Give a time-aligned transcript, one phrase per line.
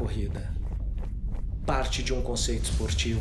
[0.00, 0.50] corrida.
[1.66, 3.20] Parte de um conceito esportivo,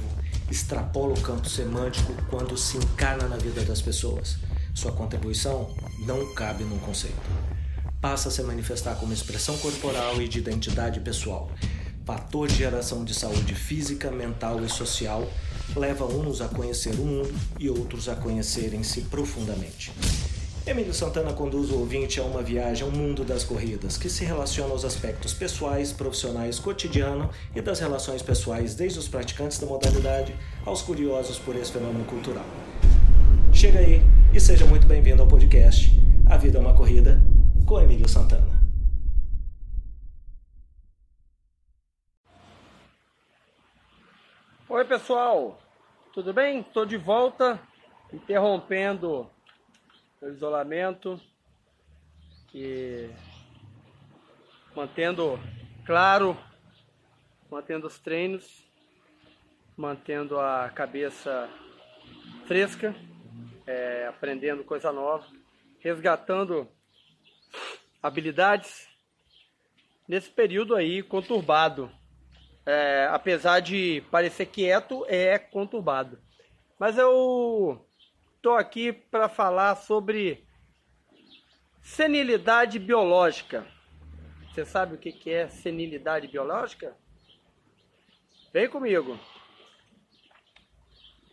[0.50, 4.38] extrapola o campo semântico quando se encarna na vida das pessoas.
[4.74, 7.30] Sua contribuição não cabe num conceito.
[8.00, 11.52] Passa a se manifestar como expressão corporal e de identidade pessoal,
[12.06, 15.30] fator de geração de saúde física, mental e social,
[15.76, 19.92] leva uns a conhecer o mundo e outros a conhecerem-se profundamente.
[20.70, 24.72] Emílio Santana conduz o ouvinte a uma viagem ao mundo das corridas, que se relaciona
[24.72, 30.84] aos aspectos pessoais, profissionais, cotidiano e das relações pessoais, desde os praticantes da modalidade aos
[30.84, 32.46] curiosos por esse fenômeno cultural.
[33.52, 35.90] Chega aí e seja muito bem-vindo ao podcast
[36.30, 37.20] A Vida é uma Corrida,
[37.66, 38.62] com Emílio Santana.
[44.70, 45.60] Oi, pessoal,
[46.14, 46.60] tudo bem?
[46.60, 47.60] Estou de volta,
[48.14, 49.28] interrompendo
[50.22, 51.20] o isolamento,
[54.76, 55.40] mantendo
[55.86, 56.38] claro,
[57.50, 58.66] mantendo os treinos,
[59.78, 61.50] mantendo a cabeça
[62.46, 62.94] fresca,
[63.66, 65.26] é, aprendendo coisa nova,
[65.80, 66.68] resgatando
[68.04, 68.88] habilidades
[70.08, 71.90] nesse período aí conturbado.
[72.66, 76.20] É, apesar de parecer quieto, é conturbado.
[76.78, 77.89] Mas eu
[78.40, 80.48] Estou aqui para falar sobre
[81.82, 83.68] senilidade biológica.
[84.48, 86.96] Você sabe o que é senilidade biológica?
[88.54, 89.20] Vem comigo.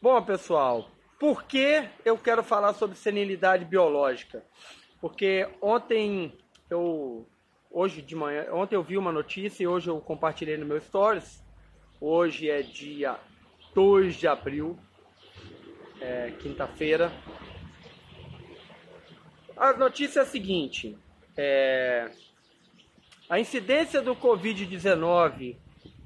[0.03, 4.45] Bom, pessoal, por que eu quero falar sobre senilidade biológica?
[5.01, 6.37] Porque ontem
[6.69, 7.25] eu
[7.71, 11.41] hoje de manhã, ontem eu vi uma notícia e hoje eu compartilhei no meu stories.
[12.01, 13.17] Hoje é dia
[13.77, 14.77] 2 de abril
[16.07, 17.11] é, quinta-feira.
[19.57, 20.97] A notícia é a seguinte:
[21.37, 22.09] é,
[23.29, 25.57] a incidência do Covid-19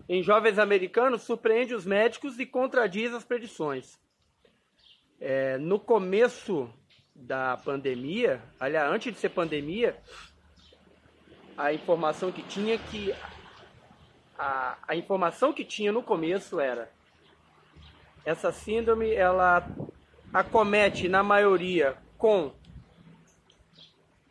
[0.08, 4.00] em jovens americanos surpreende os médicos e contradiz as predições.
[5.20, 6.72] É, no começo
[7.14, 9.98] da pandemia, aliás, antes de ser pandemia,
[11.58, 13.14] a informação que tinha que
[14.38, 16.90] a, a informação que tinha no começo era
[18.24, 19.66] essa síndrome ela
[20.32, 22.52] acomete na maioria com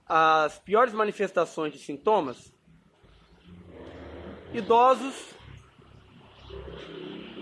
[0.05, 2.53] as piores manifestações de sintomas,
[4.53, 5.33] idosos,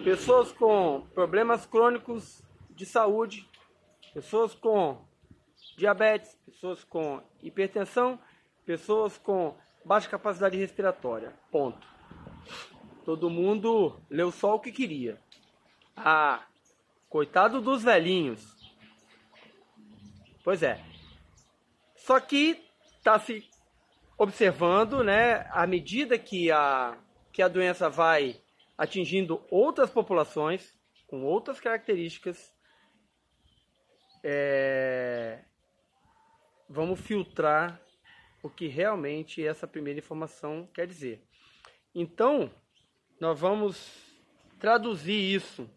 [0.03, 3.47] pessoas com problemas crônicos de saúde,
[4.13, 5.05] pessoas com
[5.77, 8.19] diabetes, pessoas com hipertensão,
[8.65, 11.33] pessoas com baixa capacidade respiratória.
[11.51, 11.87] Ponto.
[13.05, 15.21] Todo mundo leu só o que queria.
[15.95, 16.43] Ah,
[17.09, 18.55] coitado dos velhinhos.
[20.43, 20.83] Pois é.
[21.95, 22.63] Só que
[22.97, 23.47] está se
[24.17, 26.97] observando, né, à medida que a,
[27.31, 28.41] que a doença vai
[28.77, 30.75] atingindo outras populações
[31.07, 32.53] com outras características,
[34.23, 35.43] é,
[36.69, 37.81] vamos filtrar
[38.43, 41.23] o que realmente essa primeira informação quer dizer.
[41.93, 42.51] Então,
[43.19, 43.77] nós vamos
[44.59, 45.69] traduzir isso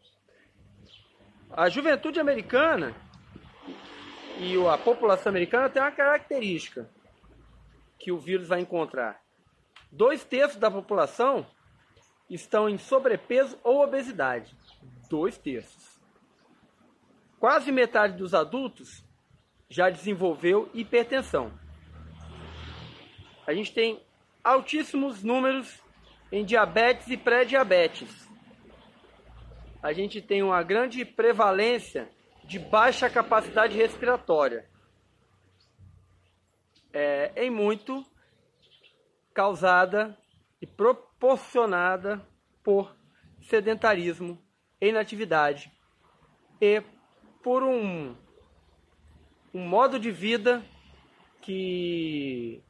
[1.53, 2.95] a juventude americana
[4.39, 6.89] e a população americana tem uma característica
[7.99, 9.21] que o vírus vai encontrar.
[9.91, 11.47] Dois terços da população
[12.29, 14.57] estão em sobrepeso ou obesidade.
[15.09, 16.01] Dois terços.
[17.39, 19.05] Quase metade dos adultos
[19.69, 21.53] já desenvolveu hipertensão.
[23.47, 24.01] A gente tem
[24.45, 25.83] altíssimos números
[26.31, 28.30] em diabetes e pré-diabetes
[29.83, 32.11] a gente tem uma grande prevalência
[32.45, 34.69] de baixa capacidade respiratória.
[36.93, 38.05] É, em muito
[39.33, 40.19] causada
[40.61, 42.21] e proporcionada
[42.63, 42.95] por
[43.43, 44.43] sedentarismo,
[44.81, 45.73] inatividade
[46.61, 46.83] e
[47.43, 48.15] por um,
[49.55, 50.63] um modo de vida
[51.41, 52.63] que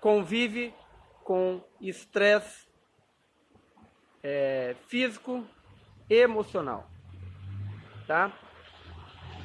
[0.00, 0.74] convive
[1.22, 2.66] com estresse
[4.22, 5.46] é, físico,
[6.08, 6.88] emocional.
[8.06, 8.32] Tá?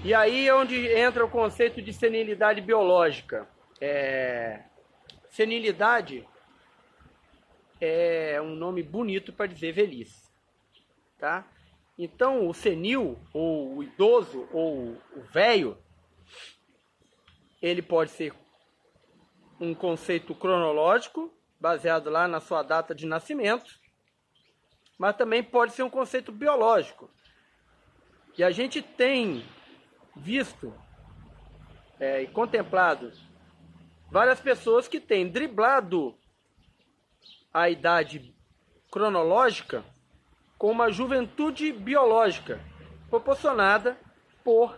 [0.03, 3.47] E aí é onde entra o conceito de senilidade biológica.
[3.79, 4.63] É...
[5.29, 6.27] Senilidade
[7.79, 10.29] é um nome bonito para dizer velhice.
[11.17, 11.47] Tá?
[11.97, 15.77] Então, o senil, ou o idoso, ou o velho,
[17.61, 18.33] ele pode ser
[19.59, 23.79] um conceito cronológico, baseado lá na sua data de nascimento,
[25.01, 27.09] mas também pode ser um conceito biológico.
[28.37, 29.43] E a gente tem
[30.15, 30.71] visto
[31.99, 33.11] é, e contemplado
[34.11, 36.15] várias pessoas que têm driblado
[37.51, 38.31] a idade
[38.91, 39.83] cronológica
[40.55, 42.61] com uma juventude biológica
[43.09, 43.97] proporcionada
[44.43, 44.77] por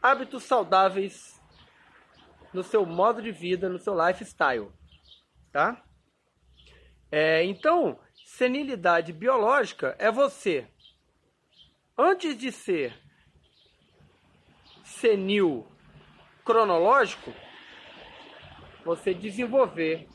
[0.00, 1.42] hábitos saudáveis
[2.52, 4.70] no seu modo de vida, no seu lifestyle,
[5.50, 5.82] tá?
[7.10, 7.98] É, então,
[8.38, 10.64] senilidade biológica é você,
[11.98, 12.96] antes de ser
[14.84, 15.66] senil
[16.44, 17.34] cronológico,
[18.84, 20.06] você desenvolver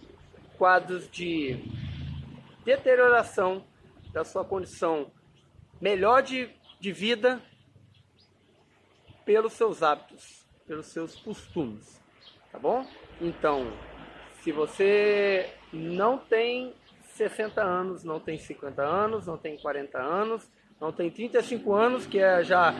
[0.58, 1.66] quadros de
[2.64, 3.68] deterioração
[4.14, 5.12] da sua condição
[5.82, 6.50] melhor de,
[6.80, 7.44] de vida
[9.26, 12.02] pelos seus hábitos, pelos seus costumes,
[12.54, 12.88] tá bom?
[13.20, 13.68] Então,
[14.36, 16.74] se você não tem
[17.14, 20.50] 60 anos, não tem 50 anos, não tem 40 anos,
[20.80, 22.74] não tem 35 anos, que é já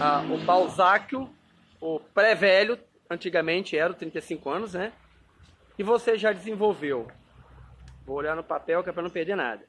[0.00, 1.30] ah, o Balzáquio,
[1.80, 2.78] o pré-velho,
[3.08, 4.92] antigamente era 35 anos, né?
[5.78, 7.08] E você já desenvolveu.
[8.04, 9.64] Vou olhar no papel que é para não perder nada.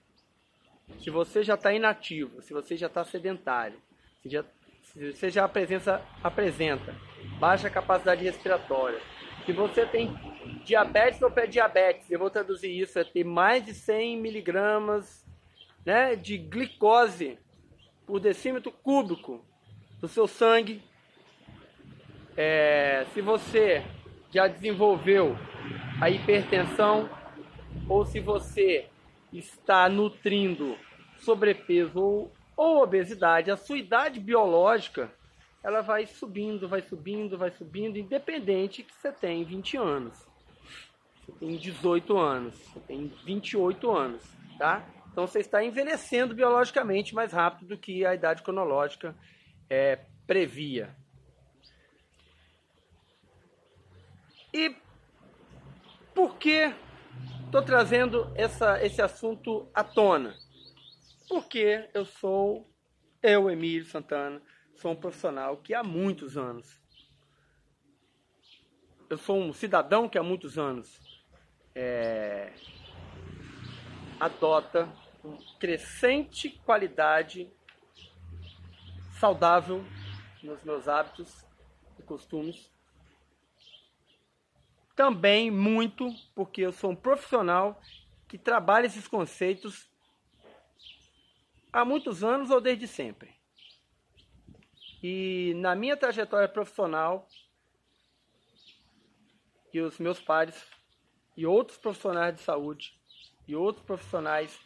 [1.03, 3.79] Se você já está inativo, se você já está sedentário,
[4.23, 4.43] se, já,
[4.83, 6.95] se você já apresenta, apresenta
[7.39, 8.99] baixa capacidade respiratória,
[9.49, 10.15] se você tem
[10.63, 15.25] diabetes ou pré-diabetes, eu vou traduzir isso, é ter mais de 100 miligramas
[15.83, 17.39] né, de glicose
[18.05, 19.43] por decímetro cúbico
[19.99, 20.83] do seu sangue.
[22.37, 23.83] É, se você
[24.31, 25.35] já desenvolveu
[25.99, 27.09] a hipertensão
[27.89, 28.87] ou se você
[29.33, 30.77] está nutrindo
[31.17, 35.11] sobrepeso ou, ou obesidade, a sua idade biológica
[35.63, 40.25] ela vai subindo, vai subindo, vai subindo, independente que você tem 20 anos,
[41.25, 44.23] você tem 18 anos, você tem 28 anos,
[44.57, 44.87] tá?
[45.11, 49.15] Então você está envelhecendo biologicamente mais rápido do que a idade cronológica
[49.69, 50.95] é, previa.
[54.53, 54.75] E
[56.15, 56.73] por que
[57.45, 60.35] estou trazendo essa, esse assunto à tona?
[61.27, 62.67] Porque eu sou,
[63.21, 64.41] eu, Emílio Santana,
[64.79, 66.79] sou um profissional que há muitos anos,
[69.09, 71.25] eu sou um cidadão que há muitos anos
[71.75, 72.53] é,
[74.19, 74.89] adota
[75.59, 77.51] crescente qualidade
[79.19, 79.83] saudável
[80.41, 81.45] nos meus hábitos
[81.99, 82.71] e costumes.
[84.95, 87.81] Também muito porque eu sou um profissional
[88.29, 89.89] que trabalha esses conceitos
[91.73, 93.38] há muitos anos ou desde sempre.
[95.01, 97.27] E na minha trajetória profissional,
[99.73, 100.65] e os meus pares
[101.37, 102.93] e outros profissionais de saúde
[103.47, 104.59] e outros profissionais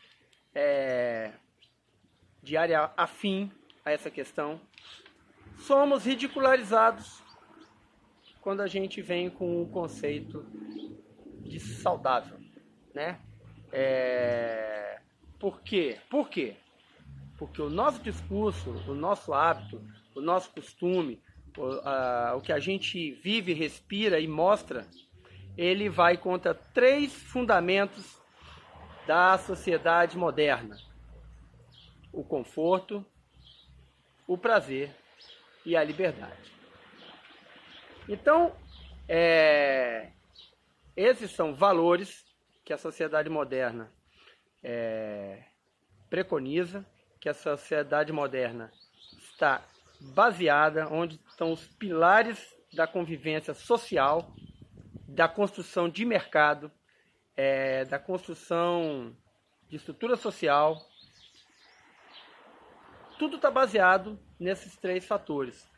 [0.55, 1.33] é,
[2.41, 3.51] de área afim
[3.85, 4.59] a essa questão,
[5.57, 7.21] somos ridicularizados
[8.41, 10.45] quando a gente vem com o conceito
[11.41, 12.37] de saudável,
[12.93, 13.19] né?
[13.71, 14.99] É...
[15.39, 15.99] Por quê?
[16.09, 16.55] Por quê?
[17.37, 19.81] Porque o nosso discurso, o nosso hábito,
[20.15, 21.21] o nosso costume,
[21.57, 24.87] o, a, o que a gente vive, respira e mostra,
[25.57, 28.21] ele vai contra três fundamentos
[29.05, 30.77] da sociedade moderna:
[32.11, 33.05] o conforto,
[34.27, 34.95] o prazer
[35.65, 36.51] e a liberdade.
[38.07, 38.55] Então,
[39.07, 40.11] é,
[40.95, 42.25] esses são valores
[42.65, 43.91] que a sociedade moderna
[44.61, 45.43] é,
[46.09, 46.85] preconiza,
[47.19, 48.71] que a sociedade moderna
[49.17, 49.63] está
[50.03, 54.33] baseada, onde estão os pilares da convivência social,
[55.07, 56.71] da construção de mercado,
[57.35, 59.15] é, da construção
[59.69, 60.77] de estrutura social.
[63.17, 65.69] Tudo está baseado nesses três fatores: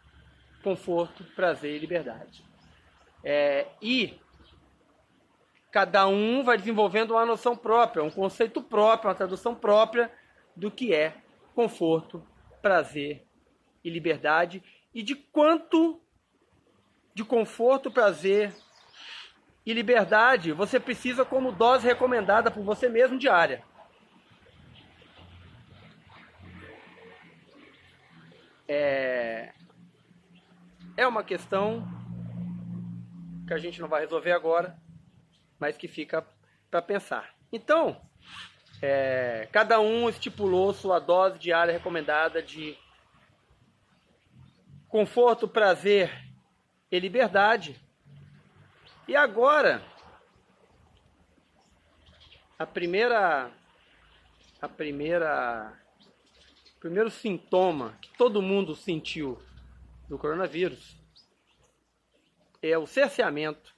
[0.63, 2.43] conforto, prazer e liberdade.
[3.23, 4.19] É, e
[5.71, 10.11] cada um vai desenvolvendo uma noção própria, um conceito próprio, uma tradução própria
[10.55, 11.15] do que é
[11.53, 12.25] conforto,
[12.61, 13.24] prazer
[13.85, 14.63] e liberdade
[14.93, 16.01] e de quanto
[17.13, 18.51] de conforto, prazer
[19.63, 23.63] e liberdade você precisa como dose recomendada por você mesmo diária.
[28.67, 29.53] É,
[30.97, 31.87] é uma questão
[33.47, 34.75] que a gente não vai resolver agora,
[35.59, 36.25] mas que fica
[36.71, 37.35] para pensar.
[37.53, 38.01] Então,
[38.81, 42.75] é, cada um estipulou sua dose diária recomendada de
[44.95, 46.09] conforto, prazer
[46.89, 47.77] e liberdade.
[49.05, 49.83] E agora,
[52.57, 53.51] a primeira
[54.61, 55.77] a primeira
[56.79, 59.37] primeiro sintoma que todo mundo sentiu
[60.07, 60.97] do coronavírus
[62.61, 63.75] é o cerceamento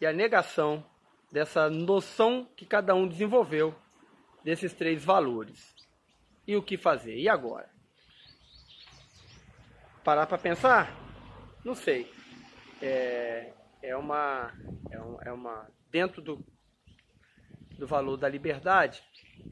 [0.00, 0.82] e a negação
[1.30, 3.74] dessa noção que cada um desenvolveu
[4.42, 5.76] desses três valores.
[6.46, 7.18] E o que fazer?
[7.18, 7.70] E agora?
[10.04, 10.92] Parar para pensar?
[11.64, 12.12] Não sei.
[12.80, 14.52] É, é uma,
[14.90, 16.44] é, um, é uma dentro do,
[17.78, 19.00] do valor da liberdade,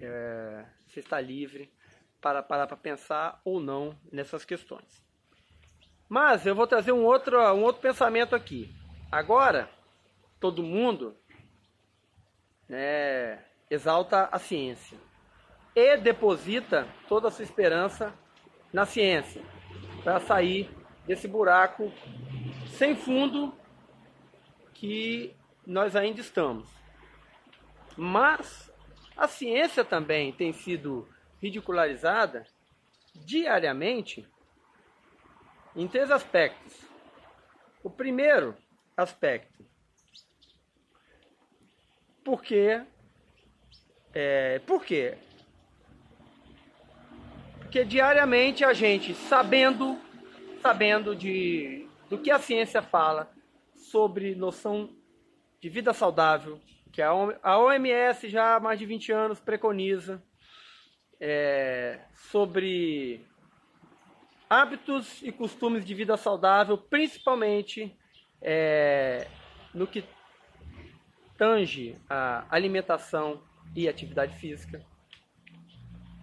[0.00, 1.73] é, você está livre
[2.21, 5.00] para parar para pensar ou não nessas questões.
[6.09, 8.75] Mas eu vou trazer um outro, um outro pensamento aqui.
[9.12, 9.71] Agora,
[10.40, 11.16] todo mundo
[12.69, 14.99] né, exalta a ciência
[15.76, 18.12] e deposita toda a sua esperança
[18.73, 19.59] na ciência
[20.02, 20.71] para sair
[21.07, 21.92] desse buraco
[22.76, 23.54] sem fundo
[24.75, 25.35] que
[25.66, 26.69] nós ainda estamos.
[27.97, 28.73] Mas
[29.16, 31.09] a ciência também tem sido
[31.40, 32.47] ridicularizada
[33.14, 34.26] diariamente
[35.76, 36.80] em três aspectos.
[37.83, 38.57] O primeiro
[38.97, 39.64] aspecto,
[42.25, 42.83] porque
[44.12, 45.16] é, por quê?
[47.70, 49.96] Porque diariamente a gente, sabendo,
[50.60, 53.30] sabendo de, do que a ciência fala
[53.76, 54.90] sobre noção
[55.60, 56.60] de vida saudável,
[56.90, 57.14] que a
[57.60, 60.20] OMS já há mais de 20 anos preconiza,
[61.20, 62.00] é,
[62.32, 63.24] sobre
[64.48, 67.96] hábitos e costumes de vida saudável, principalmente
[68.42, 69.28] é,
[69.72, 70.02] no que
[71.38, 73.40] tange a alimentação
[73.76, 74.84] e atividade física.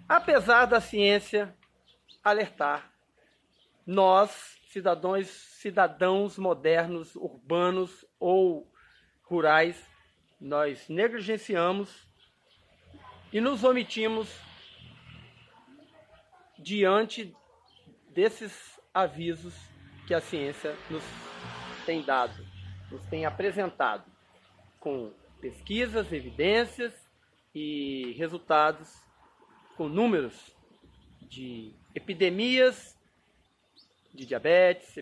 [0.07, 1.53] Apesar da ciência
[2.23, 2.93] alertar,
[3.85, 8.71] nós, cidadãos, cidadãos modernos, urbanos ou
[9.23, 9.85] rurais,
[10.39, 12.07] nós negligenciamos
[13.33, 14.33] e nos omitimos
[16.57, 17.35] diante
[18.09, 19.53] desses avisos
[20.07, 21.03] que a ciência nos
[21.85, 22.45] tem dado,
[22.89, 24.05] nos tem apresentado,
[24.79, 25.11] com
[25.41, 26.93] pesquisas, evidências
[27.53, 29.06] e resultados,
[29.77, 30.33] com números
[31.29, 32.97] de epidemias
[34.11, 34.97] de diabetes,